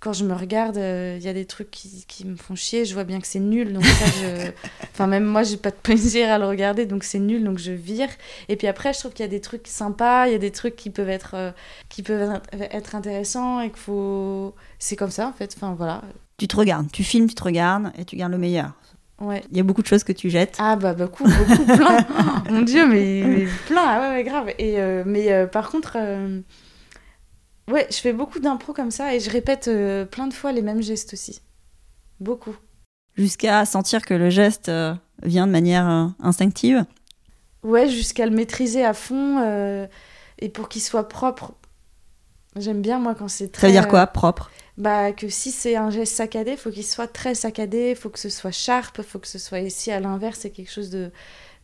[0.00, 2.84] quand je me regarde, euh, il y a des trucs qui, qui me font chier,
[2.84, 4.50] je vois bien que c'est nul, donc ça, je...
[4.92, 7.72] Enfin, même moi, j'ai pas de plaisir à le regarder, donc c'est nul, donc je
[7.72, 8.08] vire.
[8.48, 10.50] Et puis après, je trouve qu'il y a des trucs sympas, il y a des
[10.50, 11.52] trucs qui peuvent être, euh,
[11.88, 14.54] qui peuvent être intéressants, et qu'il faut...
[14.78, 16.02] C'est comme ça, en fait, enfin, voilà.
[16.36, 18.72] Tu te regardes, tu filmes, tu te regardes et tu gardes le meilleur.
[19.22, 19.40] Ouais.
[19.52, 20.56] Il y a beaucoup de choses que tu jettes.
[20.58, 22.04] Ah bah beaucoup, beaucoup, plein.
[22.50, 24.48] Mon Dieu, mais, mais plein, ah ouais, ouais, grave.
[24.58, 26.40] Et, euh, mais euh, par contre, euh,
[27.70, 29.70] ouais, je fais beaucoup d'impro comme ça et je répète
[30.10, 31.40] plein de fois les mêmes gestes aussi.
[32.18, 32.56] Beaucoup.
[33.16, 34.72] Jusqu'à sentir que le geste
[35.22, 36.84] vient de manière instinctive.
[37.62, 39.86] Ouais, jusqu'à le maîtriser à fond
[40.40, 41.52] et pour qu'il soit propre.
[42.56, 43.60] J'aime bien moi quand c'est très...
[43.62, 44.50] Ça veut dire quoi Propre?
[44.78, 48.30] Bah que si c'est un geste saccadé, faut qu'il soit très saccadé, faut que ce
[48.30, 51.10] soit sharp, faut que ce soit ici à l'inverse, c'est quelque chose de,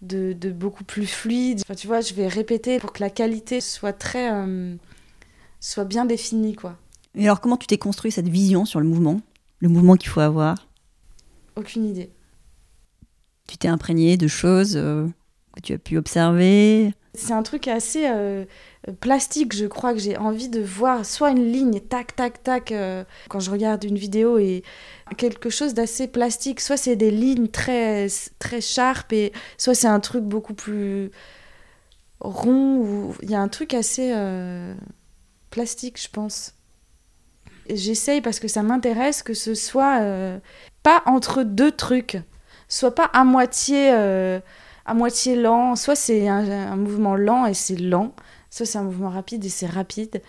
[0.02, 1.62] de, de beaucoup plus fluide.
[1.64, 4.74] Enfin, tu vois, je vais répéter pour que la qualité soit très euh,
[5.60, 6.76] soit bien définie quoi.
[7.14, 9.20] Et alors, comment tu t'es construit cette vision sur le mouvement
[9.60, 10.68] Le mouvement qu'il faut avoir?
[11.56, 12.10] Aucune idée.
[13.48, 15.06] Tu t'es imprégné de choses euh,
[15.56, 16.92] que tu as pu observer?
[17.14, 18.44] C'est un truc assez euh,
[19.00, 23.02] plastique, je crois que j'ai envie de voir soit une ligne, tac, tac, tac, euh,
[23.28, 24.62] quand je regarde une vidéo et
[25.16, 30.00] quelque chose d'assez plastique, soit c'est des lignes très, très sharp et soit c'est un
[30.00, 31.10] truc beaucoup plus
[32.20, 34.74] rond ou il y a un truc assez euh,
[35.50, 36.54] plastique, je pense.
[37.70, 40.00] J'essaye parce que ça m'intéresse que ce soit
[40.82, 42.16] pas entre deux trucs,
[42.66, 43.92] soit pas à moitié.
[44.88, 45.76] À moitié lent.
[45.76, 48.12] Soit c'est un, un mouvement lent et c'est lent,
[48.50, 50.22] soit c'est un mouvement rapide et c'est rapide.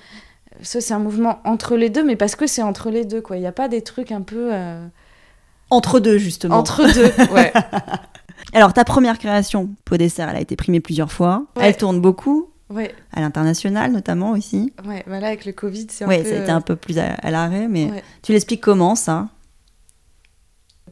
[0.61, 3.37] Soit c'est un mouvement entre les deux, mais parce que c'est entre les deux, quoi.
[3.37, 4.85] Il n'y a pas des trucs un peu euh,
[5.69, 6.57] Entre deux, justement.
[6.57, 7.11] entre deux.
[7.33, 7.53] Ouais.
[8.53, 11.45] Alors, ta première création, Pot dessert, elle a été primée plusieurs fois.
[11.55, 11.67] Ouais.
[11.67, 14.73] Elle tourne beaucoup, ouais, à l'international notamment aussi.
[14.87, 15.03] ouais.
[15.07, 16.29] Bah là, avec le Covid, c'est un Oui, peu.
[16.29, 18.03] ça a été un peu plus à, à l'arrêt, mais ouais.
[18.23, 19.27] tu l'expliques comment ça?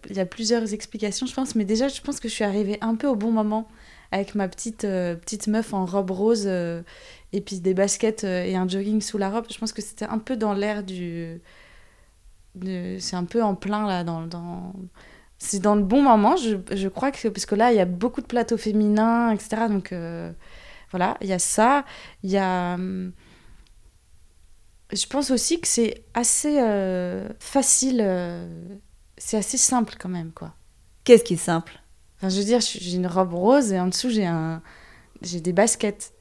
[0.09, 2.77] Il y a plusieurs explications, je pense, mais déjà, je pense que je suis arrivée
[2.81, 3.67] un peu au bon moment
[4.11, 6.81] avec ma petite, euh, petite meuf en robe rose euh,
[7.33, 9.45] et puis des baskets euh, et un jogging sous la robe.
[9.51, 11.41] Je pense que c'était un peu dans l'air du.
[12.99, 14.25] C'est un peu en plein là, dans.
[14.25, 14.73] dans...
[15.39, 17.27] C'est dans le bon moment, je, je crois que.
[17.27, 19.67] Parce que là, il y a beaucoup de plateaux féminins, etc.
[19.69, 20.31] Donc euh,
[20.91, 21.85] voilà, il y a ça.
[22.23, 22.73] Il y a.
[22.75, 23.13] hum,
[24.91, 26.59] Je pense aussi que c'est assez
[27.39, 28.01] facile.
[29.17, 30.53] C'est assez simple quand même, quoi.
[31.03, 31.79] Qu'est-ce qui est simple?
[32.17, 34.61] Enfin, je veux dire, j'ai une robe rose et en dessous, j'ai un...
[35.21, 36.13] j'ai des baskets.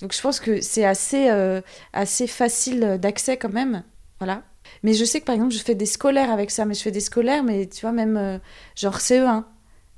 [0.00, 1.60] Donc je pense que c'est assez, euh,
[1.92, 3.82] assez facile d'accès quand même.
[4.20, 4.44] Voilà.
[4.82, 6.64] Mais je sais que par exemple, je fais des scolaires avec ça.
[6.64, 8.38] Mais je fais des scolaires, mais tu vois, même euh,
[8.76, 9.44] genre CE1.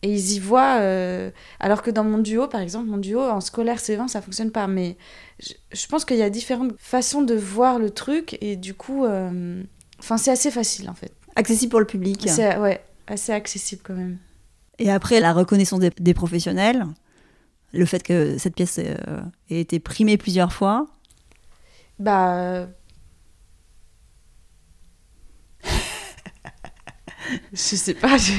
[0.02, 0.78] Et ils y voient.
[0.80, 4.52] euh, Alors que dans mon duo, par exemple, mon duo en scolaire CE1, ça fonctionne
[4.52, 4.66] pas.
[4.68, 4.96] Mais
[5.40, 8.38] je, je pense qu'il y a différentes façons de voir le truc.
[8.40, 9.04] Et du coup,
[9.98, 11.12] enfin, c'est assez facile en fait.
[11.36, 12.26] Accessible pour le public.
[12.28, 14.18] C'est ouais, assez accessible quand même.
[14.78, 16.86] Et après, la reconnaissance des, des professionnels,
[17.72, 20.86] le fait que cette pièce euh, ait été primée plusieurs fois.
[21.98, 22.66] Bah.
[27.52, 28.16] je sais pas.
[28.16, 28.32] Je...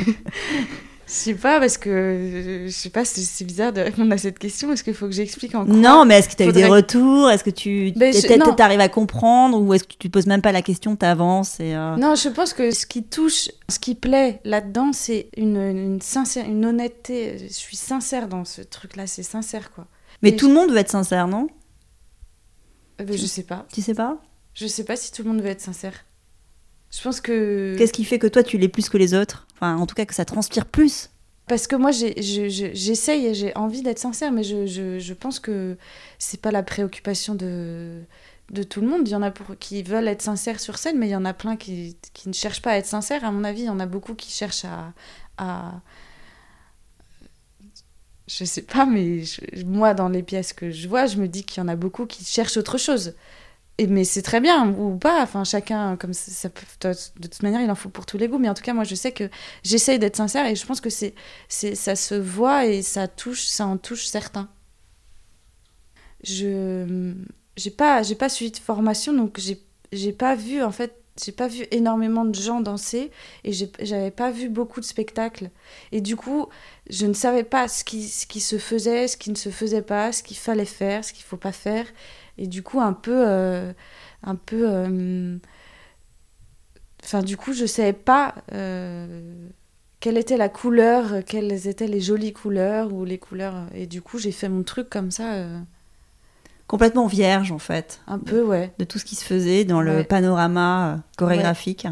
[1.11, 4.71] Je sais pas, parce que je sais pas, c'est bizarre de répondre à cette question.
[4.71, 5.75] Est-ce qu'il faut que j'explique encore?
[5.75, 7.29] Non, mais est-ce que tu as eu des retours?
[7.29, 10.41] Est-ce que tu Ben, je- t'arrives à comprendre Ou est-ce que tu te poses même
[10.41, 13.93] pas la question, t'avances et euh, Non, je pense que ce qui touche, ce qui
[13.95, 17.39] plaît là-dedans, c'est une, une, sincère, une honnêteté.
[17.45, 19.87] Je suis sincère dans ce truc-là, c'est sincère, quoi.
[20.21, 21.47] Mais Et tout le monde veut être sincère, non?
[23.01, 23.65] Euh, ben, je sais pas.
[23.73, 24.21] Tu sais pas?
[24.53, 26.05] Je sais pas si tout le monde veut être sincère.
[26.91, 27.75] Je pense que.
[27.77, 29.47] Qu'est-ce qui fait que toi, tu l'es plus que les autres?
[29.55, 31.09] Enfin, en tout cas, que ça transpire plus?
[31.47, 35.77] Parce que moi, j'essaye et j'ai envie d'être sincère, mais je, je, je pense que
[36.17, 38.01] c'est pas la préoccupation de,
[38.51, 39.07] de tout le monde.
[39.07, 41.25] Il y en a pour, qui veulent être sincères sur scène, mais il y en
[41.25, 43.25] a plein qui, qui ne cherchent pas à être sincères.
[43.25, 44.93] À mon avis, il y en a beaucoup qui cherchent à.
[45.37, 45.81] à...
[48.27, 51.43] Je sais pas, mais je- moi, dans les pièces que je vois, je me dis
[51.43, 53.13] qu'il y en a beaucoup qui cherchent autre chose.
[53.87, 55.21] Mais c'est très bien, ou pas.
[55.23, 58.37] Enfin, chacun, comme ça, de toute manière, il en faut pour tous les goûts.
[58.37, 59.29] Mais en tout cas, moi, je sais que
[59.63, 61.13] j'essaye d'être sincère et je pense que c'est
[61.47, 64.49] c'est ça se voit et ça touche ça en touche certains
[66.23, 67.13] je
[67.57, 71.31] j'ai pas j'ai pas suivi de formation donc j'ai j'ai pas vu en fait j'ai
[71.33, 73.11] pas vu énormément de gens danser
[73.43, 75.49] et j'avais pas vu beaucoup de spectacles
[75.91, 76.47] et du coup
[76.89, 79.81] je ne savais pas ce qui ce qui se faisait ce qui ne se faisait
[79.81, 81.85] pas ce qu'il fallait faire ce qu'il faut pas faire
[82.37, 83.73] et du coup un peu euh,
[84.23, 85.37] un peu euh,
[87.03, 89.47] enfin du coup je savais pas euh,
[89.99, 93.67] quelle était la couleur, quelles étaient les jolies couleurs ou les couleurs.
[93.75, 95.45] Et du coup, j'ai fait mon truc comme ça,
[96.65, 98.73] Complètement vierge, en fait, un peu, ouais.
[98.79, 100.03] de tout ce qui se faisait dans le Ouais.
[100.03, 101.85] panorama chorégraphique.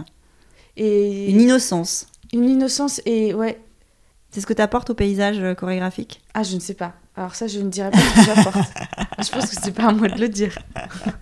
[0.75, 2.08] Et Une innocence.
[2.34, 3.62] une innocence et ouais.
[4.32, 6.23] C'est ce que tu apportes au paysage chorégraphique?
[6.34, 6.93] Ah, je ne sais pas.
[7.19, 8.58] Alors ça, je ne dirais pas ce que j'apporte.
[9.21, 10.58] je pense que c'est pas à moi de le dire.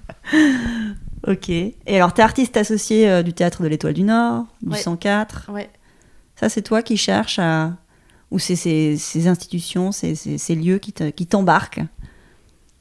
[1.28, 1.50] Ok.
[1.50, 4.78] Et alors, tu es artiste associé euh, du Théâtre de l'Étoile du Nord, du Ouais.
[4.78, 5.50] 104.
[5.52, 5.70] Ouais.
[6.36, 7.74] Ça, c'est toi qui cherches à...
[8.30, 11.82] Ou c'est ces, ces institutions, ces, ces- ces lieux qui te- qui t'embarquent?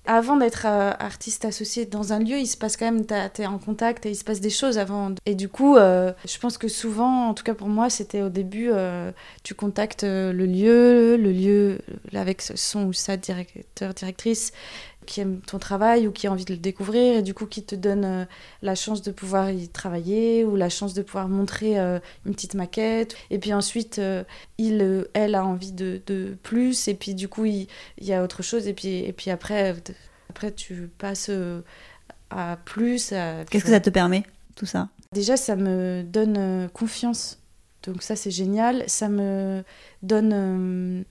[0.06, 3.58] Avant d'être euh, artiste associé dans un lieu, il se passe quand même, t'es en
[3.58, 5.12] contact et il se passe des choses avant.
[5.26, 8.28] Et du coup, euh, je pense que souvent, en tout cas pour moi, c'était au
[8.28, 9.10] début, euh,
[9.42, 11.78] tu contactes le lieu, le lieu
[12.14, 14.52] avec son ou sa directeur, directrice
[15.06, 17.62] qui aime ton travail ou qui a envie de le découvrir et du coup qui
[17.62, 18.24] te donne euh,
[18.60, 22.54] la chance de pouvoir y travailler ou la chance de pouvoir montrer euh, une petite
[22.54, 23.16] maquette.
[23.30, 24.24] Et puis ensuite, euh,
[24.58, 28.22] il, elle a envie de, de plus et puis du coup, il, il y a
[28.22, 29.74] autre chose et puis, et puis après,
[30.28, 31.30] après tu passes
[32.30, 33.14] à plus.
[33.48, 34.24] Qu'est-ce que ça te permet,
[34.56, 34.88] tout ça?
[35.12, 37.38] Déjà, ça me donne confiance.
[37.84, 38.84] Donc ça, c'est génial.
[38.88, 39.62] Ça me
[40.02, 41.04] donne...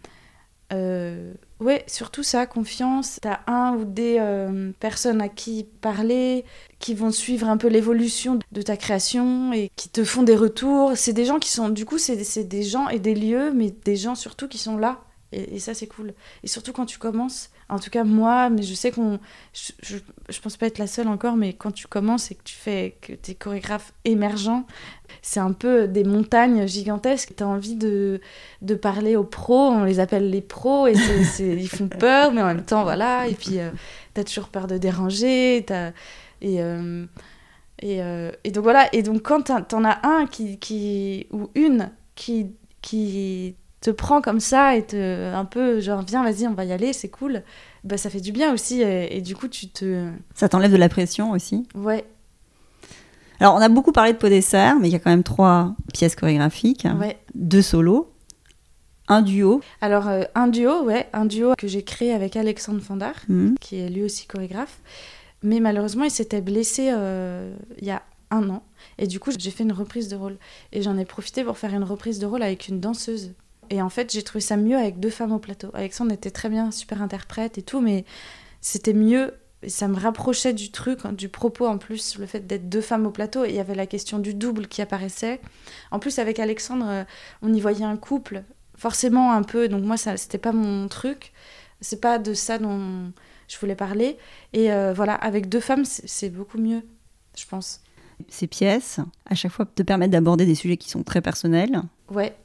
[0.74, 3.20] euh, ouais, surtout ça, confiance.
[3.22, 6.46] T'as un ou des euh, personnes à qui parler,
[6.80, 10.94] qui vont suivre un peu l'évolution de ta création et qui te font des retours.
[10.96, 11.70] C'est des gens qui sont...
[11.70, 15.04] Du coup, c'est des gens et des lieux, mais des gens surtout qui sont là.
[15.32, 16.14] Et, et ça, c'est cool.
[16.44, 17.50] Et surtout quand tu commences.
[17.68, 19.20] En tout cas, moi, mais je sais qu'on...
[19.54, 19.98] Je, je,
[20.30, 22.96] je pense pas être la seule encore, mais quand tu commences et que tu fais...
[23.02, 24.64] que t'es chorégraphe émergent,
[25.24, 27.34] c'est un peu des montagnes gigantesques.
[27.36, 28.22] T'as envie de,
[28.62, 32.32] de parler aux pros, on les appelle les pros, et c'est- c'est- ils font peur,
[32.34, 33.28] mais en même temps, voilà.
[33.28, 33.72] Et puis, euh,
[34.14, 35.92] t'as toujours peur de déranger, t'as...
[36.42, 36.62] Et...
[36.62, 37.06] euh,
[37.82, 41.50] et, euh, et donc voilà, et donc quand t'en- t'en as un qui, qui ou
[41.56, 42.48] une qui,
[42.82, 46.72] qui te prend comme ça et te un peu genre viens vas-y on va y
[46.72, 47.44] aller c'est cool,
[47.84, 50.78] bah ça fait du bien aussi et, et du coup tu te Ça t'enlève de
[50.78, 52.04] la pression aussi ouais
[53.40, 55.76] Alors, on a beaucoup parlé de Pot dessert, mais il y a quand même trois
[55.94, 58.12] pièces chorégraphiques, ouais deux solos,
[59.08, 59.62] un duo.
[59.82, 63.54] alors euh, un duo ouais un duo que j'ai créé avec Alexandre Fandard Hmm.
[63.62, 64.80] qui est lui aussi chorégraphe.
[65.44, 68.64] Mais malheureusement, il s'était blessé euh, il y a un an.
[68.98, 70.38] Et du coup, j'ai fait une reprise de rôle.
[70.72, 73.34] Et j'en ai profité pour faire une reprise de rôle avec une danseuse.
[73.70, 75.70] Et en fait, j'ai trouvé ça mieux avec deux femmes au plateau.
[75.74, 78.06] Alexandre était très bien, super interprète et tout, mais
[78.62, 79.34] c'était mieux.
[79.64, 83.08] Et ça me rapprochait du truc, du propos en plus, le fait d'être deux femmes
[83.08, 83.46] au plateau.
[83.46, 85.42] Et il y avait la question du double qui apparaissait.
[85.92, 87.04] En plus, avec Alexandre, euh,
[87.42, 88.44] on y voyait un couple,
[88.76, 89.68] forcément un peu.
[89.68, 91.34] Donc moi, ça, c'était pas mon truc.
[91.82, 93.12] C'est pas de ça dont
[93.48, 94.18] je voulais parler.
[94.54, 96.84] Et euh, voilà, avec deux femmes, c'est c'est beaucoup mieux,
[97.38, 97.82] je pense.
[98.30, 101.82] Ces pièces, à chaque fois, te permettent d'aborder des sujets qui sont très personnels.
[102.10, 102.36] Ouais,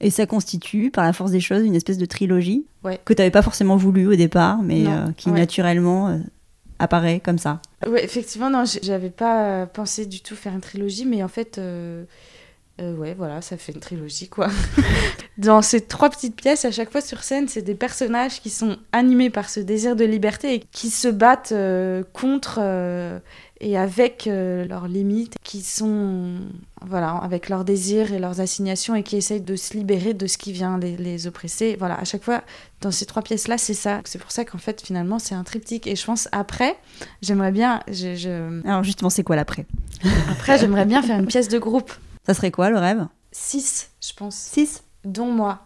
[0.00, 3.00] Et ça constitue, par la force des choses, une espèce de trilogie Ouais.
[3.04, 5.38] que tu n'avais pas forcément voulu au départ, mais euh, qui ouais.
[5.40, 6.18] naturellement euh,
[6.78, 7.60] apparaît comme ça.
[7.86, 11.58] ouais effectivement, non, j'avais pas euh, pensé du tout faire une trilogie, mais en fait,
[11.58, 12.04] euh,
[12.78, 14.48] ouais, voilà, ça fait une trilogie, quoi.
[15.38, 18.76] Dans ces trois petites pièces, à chaque fois sur scène, c'est des personnages qui sont
[18.92, 21.52] animés par ce désir de liberté et qui se battent
[22.12, 22.60] contre
[23.60, 26.36] et avec leurs limites, qui sont,
[26.84, 30.38] voilà, avec leurs désirs et leurs assignations et qui essayent de se libérer de ce
[30.38, 31.76] qui vient les, les oppresser.
[31.78, 32.42] Voilà, à chaque fois,
[32.80, 34.00] dans ces trois pièces-là, c'est ça.
[34.04, 35.86] C'est pour ça qu'en fait, finalement, c'est un triptyque.
[35.86, 36.76] Et je pense, après,
[37.22, 37.80] j'aimerais bien...
[37.88, 38.66] Je, je...
[38.66, 39.66] Alors justement, c'est quoi l'après?
[40.30, 41.92] Après, j'aimerais bien faire une pièce de groupe.
[42.26, 43.06] Ça serait quoi le rêve?
[43.32, 44.34] 6, je pense.
[44.36, 45.60] 6 Dont moi.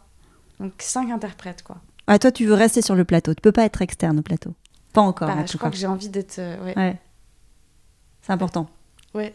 [0.60, 1.76] Donc 5 interprètes, quoi.
[2.06, 3.34] Ah, toi, tu veux rester sur le plateau.
[3.34, 4.54] Tu peux pas être externe au plateau.
[4.92, 5.28] Pas encore.
[5.28, 6.38] Bah, je crois que j'ai envie d'être.
[6.38, 6.76] euh, ouais.
[6.76, 7.00] Ouais.
[8.22, 8.68] C'est important.
[9.14, 9.34] Ouais.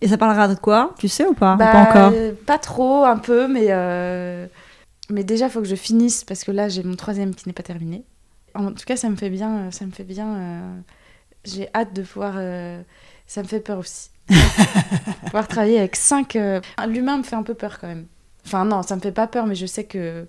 [0.00, 0.94] Et ça parlera de quoi?
[0.98, 1.56] Tu sais ou pas?
[1.56, 2.12] Bah, Pas encore?
[2.14, 3.66] euh, pas trop, un peu, mais.
[3.68, 4.46] euh,
[5.10, 7.52] Mais déjà, il faut que je finisse parce que là, j'ai mon troisième qui n'est
[7.52, 8.04] pas terminé.
[8.54, 9.70] En tout cas, ça me fait bien.
[9.70, 10.34] Ça me fait bien.
[10.34, 10.80] euh,
[11.44, 12.34] J'ai hâte de pouvoir.
[12.36, 12.80] euh,
[13.26, 14.08] Ça me fait peur aussi.
[15.26, 16.38] pouvoir travailler avec cinq.
[16.88, 18.06] L'humain me fait un peu peur quand même.
[18.46, 20.26] Enfin, non, ça me fait pas peur, mais je sais que.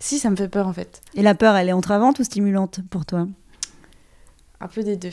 [0.00, 1.00] Si, ça me fait peur en fait.
[1.14, 3.26] Et la peur, elle est entravante ou stimulante pour toi?
[4.60, 5.10] Un peu des deux.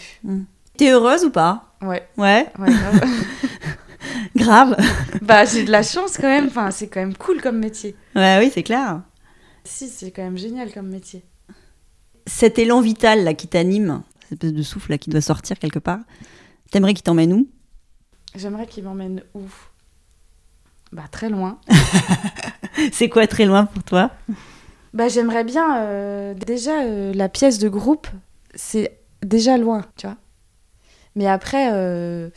[0.81, 2.47] T'es heureuse ou pas Ouais, Ouais.
[2.57, 3.01] ouais, grave.
[4.35, 4.75] Grave.
[5.21, 6.47] bah, j'ai de la chance quand même.
[6.47, 7.95] Enfin, c'est quand même cool comme métier.
[8.15, 9.01] ouais, oui, c'est clair.
[9.63, 11.23] Si, c'est quand même génial comme métier.
[12.25, 15.77] Cet élan vital là qui t'anime, cette espèce de souffle là qui doit sortir quelque
[15.77, 15.99] part,
[16.71, 17.47] t'aimerais qu'il t'emmène où?
[18.33, 19.41] J'aimerais qu'il m'emmène où?
[20.91, 21.59] Bah, très loin.
[22.91, 24.09] C'est quoi très loin pour toi?
[24.95, 25.77] Bah, j'aimerais bien.
[25.83, 28.07] euh, déjà, euh, la pièce de groupe,
[28.55, 30.17] c'est déjà loin, tu vois.
[31.15, 32.29] Mais après, euh,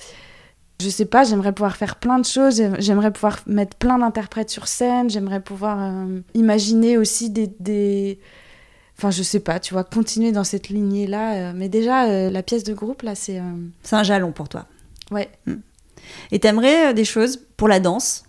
[0.80, 2.62] je sais pas, j'aimerais pouvoir faire plein de choses.
[2.78, 5.08] J'aimerais pouvoir mettre plein d'interprètes sur scène.
[5.08, 8.18] J'aimerais pouvoir euh, imaginer aussi des, des.
[8.98, 11.34] Enfin, je sais pas, tu vois, continuer dans cette lignée-là.
[11.34, 13.40] euh, mais déjà, euh, la pièce de groupe, là, c'est.
[13.82, 14.66] C'est un jalon pour toi.
[15.10, 15.28] Ouais.
[16.32, 18.24] Et t'aimerais des choses pour la danse?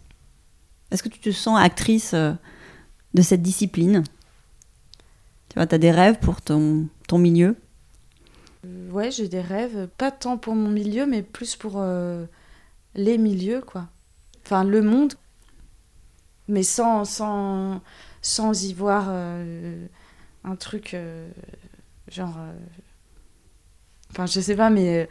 [0.92, 4.04] Est-ce que tu te sens actrice de cette discipline?
[5.50, 7.56] Tu vois, t'as des rêves pour ton, ton milieu?
[8.96, 12.26] Ouais, j'ai des rêves, pas tant pour mon milieu, mais plus pour euh,
[12.94, 13.88] les milieux, quoi.
[14.46, 15.16] Enfin, le monde,
[16.48, 17.82] mais sans, sans,
[18.22, 19.86] sans y voir euh,
[20.46, 21.28] un truc euh,
[22.08, 22.38] genre.
[24.12, 25.10] Enfin, je sais pas, mais.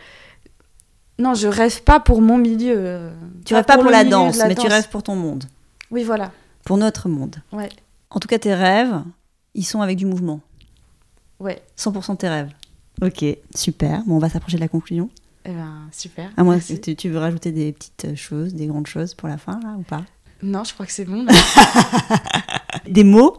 [1.19, 3.13] Non, je rêve pas pour mon milieu.
[3.45, 5.45] Tu rêves pas pour la danse, la mais tu rêves pour ton monde,
[5.91, 6.33] Oui, voilà.
[6.65, 7.37] pour notre monde.
[7.53, 7.69] Ouais,
[8.09, 9.03] En tout cas, tes rêves,
[9.53, 10.41] ils sont avec du mouvement.
[11.39, 11.63] ouais.
[11.77, 12.51] 100% tes rêves.
[13.03, 14.03] Ok, super.
[14.07, 15.11] Bon, on va s'approcher de la conclusion.
[15.45, 16.31] Eh ben, super.
[16.37, 19.37] À moins que tu, tu veux rajouter des petites choses, des grandes choses pour la
[19.37, 20.05] fin, là, ou pas?
[20.43, 21.25] Non, je crois que c'est bon.
[21.27, 21.33] là.
[22.89, 23.37] Des mots?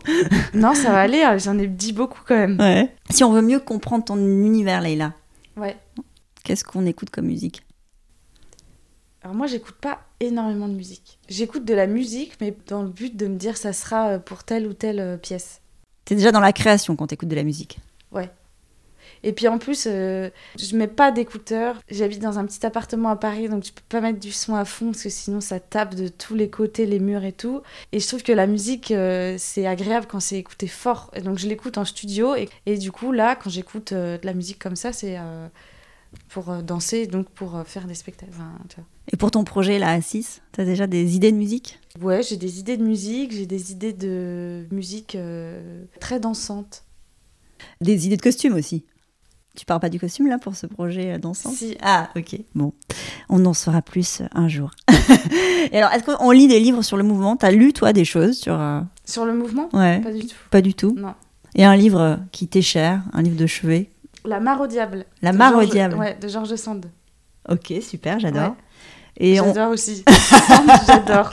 [0.54, 2.60] Non, ça va aller, hein, j'en ai dit beaucoup quand même.
[2.60, 2.94] Ouais.
[3.10, 5.14] Si on veut mieux comprendre ton univers, Leïla,
[5.58, 5.78] Ouais.
[6.44, 7.62] qu'est-ce qu'on écoute comme musique?
[9.24, 11.18] Alors moi, j'écoute pas énormément de musique.
[11.30, 14.44] J'écoute de la musique, mais dans le but de me dire ça sera euh, pour
[14.44, 15.62] telle ou telle euh, pièce.
[16.06, 17.80] T'es déjà dans la création quand t'écoutes de la musique?
[19.26, 21.82] Et puis en plus, euh, je mets pas d'écouteurs.
[21.90, 24.66] J'habite dans un petit appartement à Paris, donc tu peux pas mettre du son à
[24.66, 27.62] fond parce que sinon ça tape de tous les côtés, les murs et tout.
[27.92, 31.10] Et je trouve que la musique, euh, c'est agréable quand c'est écouté fort.
[31.16, 32.36] Et donc je l'écoute en studio.
[32.36, 35.48] Et, et du coup, là, quand j'écoute euh, de la musique comme ça, c'est euh,
[36.30, 38.32] pour danser, donc pour faire des spectacles.
[38.34, 38.86] Enfin, tu vois.
[39.12, 41.80] Et pour ton projet, là, à 6, t'as déjà des idées de musique?
[42.02, 46.84] Ouais, j'ai des idées de musique, j'ai des idées de musique euh, très dansantes.
[47.82, 48.86] Des idées de costumes aussi
[49.56, 51.78] Tu parles pas du costume, là, pour ce projet euh, dansant Si.
[51.82, 52.38] Ah, ok.
[52.56, 52.74] Bon,
[53.30, 54.72] on en saura plus un jour.
[55.72, 57.36] Et alors, est-ce qu'on lit des livres sur le mouvement?
[57.38, 58.60] T'as lu, toi, des choses sur...
[58.60, 59.70] euh, Sur le mouvement?
[59.74, 60.36] Ouais, Pas du tout.
[60.52, 60.96] pas du tout?
[60.98, 61.14] Non.
[61.56, 63.90] Et un livre euh, qui t'est cher, un livre de chevet?
[64.26, 65.06] La mare au diable.
[65.22, 65.96] La mare au diable.
[65.96, 66.86] Ouais, de Georges Sand.
[67.50, 68.50] Ok, super, j'adore.
[68.50, 68.56] Ouais.
[69.18, 69.46] Et on...
[69.46, 70.04] J'adore aussi.
[70.88, 71.32] J'adore.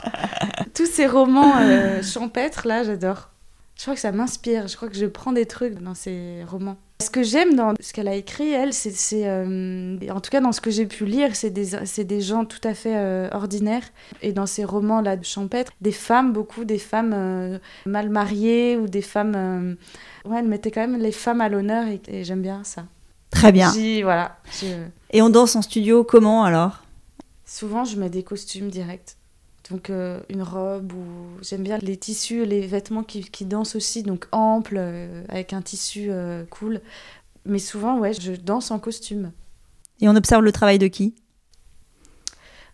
[0.73, 3.29] Tous ces romans euh, champêtres, là, j'adore.
[3.75, 4.67] Je crois que ça m'inspire.
[4.67, 6.77] Je crois que je prends des trucs dans ces romans.
[7.03, 8.91] Ce que j'aime dans ce qu'elle a écrit, elle, c'est...
[8.91, 12.21] c'est, euh, en tout cas, dans ce que j'ai pu lire, c'est des, c'est des
[12.21, 13.83] gens tout à fait euh, ordinaires.
[14.21, 18.87] Et dans ces romans-là de champêtre, des femmes, beaucoup des femmes euh, mal mariées ou
[18.87, 19.75] des femmes...
[20.25, 22.85] Ouais, elle mettait quand même les femmes à l'honneur et, et j'aime bien ça.
[23.29, 23.73] Très bien.
[23.73, 24.37] J'y- voilà.
[25.11, 26.83] Et on danse en studio comment alors?
[27.45, 29.17] Souvent, je mets des costumes directs.
[29.69, 31.05] Donc, euh, une robe ou.
[31.41, 35.61] J'aime bien les tissus, les vêtements qui, qui dansent aussi, donc amples, euh, avec un
[35.61, 36.81] tissu euh, cool.
[37.45, 39.31] Mais souvent, ouais, je danse en costume.
[40.01, 41.15] Et on observe le travail de qui?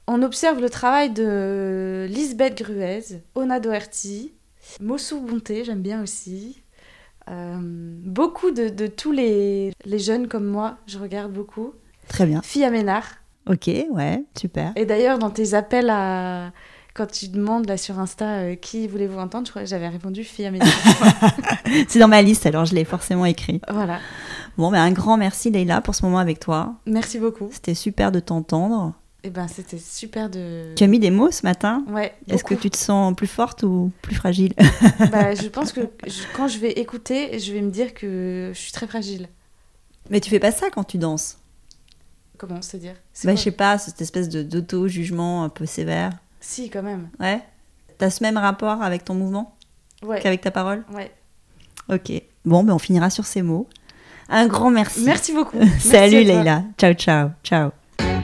[0.08, 4.34] On observe le travail de Lisbeth Gruez, Ona Doherty,
[4.82, 6.64] Mossou Bonté, j'aime bien aussi.
[7.28, 11.74] Beaucoup de, de tous les, les jeunes comme moi, je regarde beaucoup.
[12.08, 12.42] Très bien.
[12.42, 13.06] Fille Ménard.
[13.48, 14.74] Ok, ouais, super.
[14.76, 16.52] Et d'ailleurs, dans tes appels à.
[17.00, 20.24] Quand tu demandes là sur Insta euh, qui voulez-vous entendre, je crois que j'avais répondu
[20.26, 20.60] fille à mes
[21.88, 23.62] C'est dans ma liste, alors je l'ai forcément écrit.
[23.70, 24.00] Voilà.
[24.58, 26.76] Bon, ben un grand merci Leïla pour ce moment avec toi.
[26.86, 27.47] Merci beaucoup.
[27.54, 28.93] C'était super de t'entendre.
[29.24, 30.74] Et ben c'était super de.
[30.76, 32.14] Tu as mis des mots ce matin Ouais.
[32.30, 34.54] Est-ce que tu te sens plus forte ou plus fragile
[35.12, 38.60] Bah, je pense que je- quand je vais écouter, je vais me dire que je
[38.60, 39.28] suis très fragile.
[40.10, 41.38] Mais tu fais pas ça quand tu danses?
[42.38, 46.12] Comment se dire C'est Bah, je sais pas, cette espèce de d'auto-jugement un peu sévère.
[46.40, 47.10] Si, quand même.
[47.20, 47.42] Ouais
[47.98, 49.56] T'as ce même rapport avec ton mouvement
[50.04, 50.22] Ouais.
[50.22, 51.12] qu'avec ta parole ouais.
[51.94, 52.12] Ok.
[52.46, 53.68] Bon, ben on finira sur ces mots.
[54.30, 55.04] Un grand merci.
[55.04, 55.58] Merci beaucoup.
[55.80, 56.24] Salut.
[56.24, 56.64] Leïla.
[56.78, 57.72] Ciao, ciao, ciao.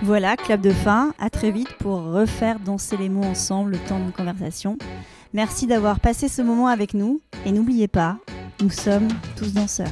[0.04, 1.14] Voilà, clap de fin.
[1.20, 4.78] À très vite pour refaire danser les mots ensemble le temps d'une conversation.
[5.34, 7.20] Merci d'avoir passé ce moment avec nous.
[7.46, 8.18] Et n'oubliez pas,
[8.62, 9.92] nous sommes tous danseurs.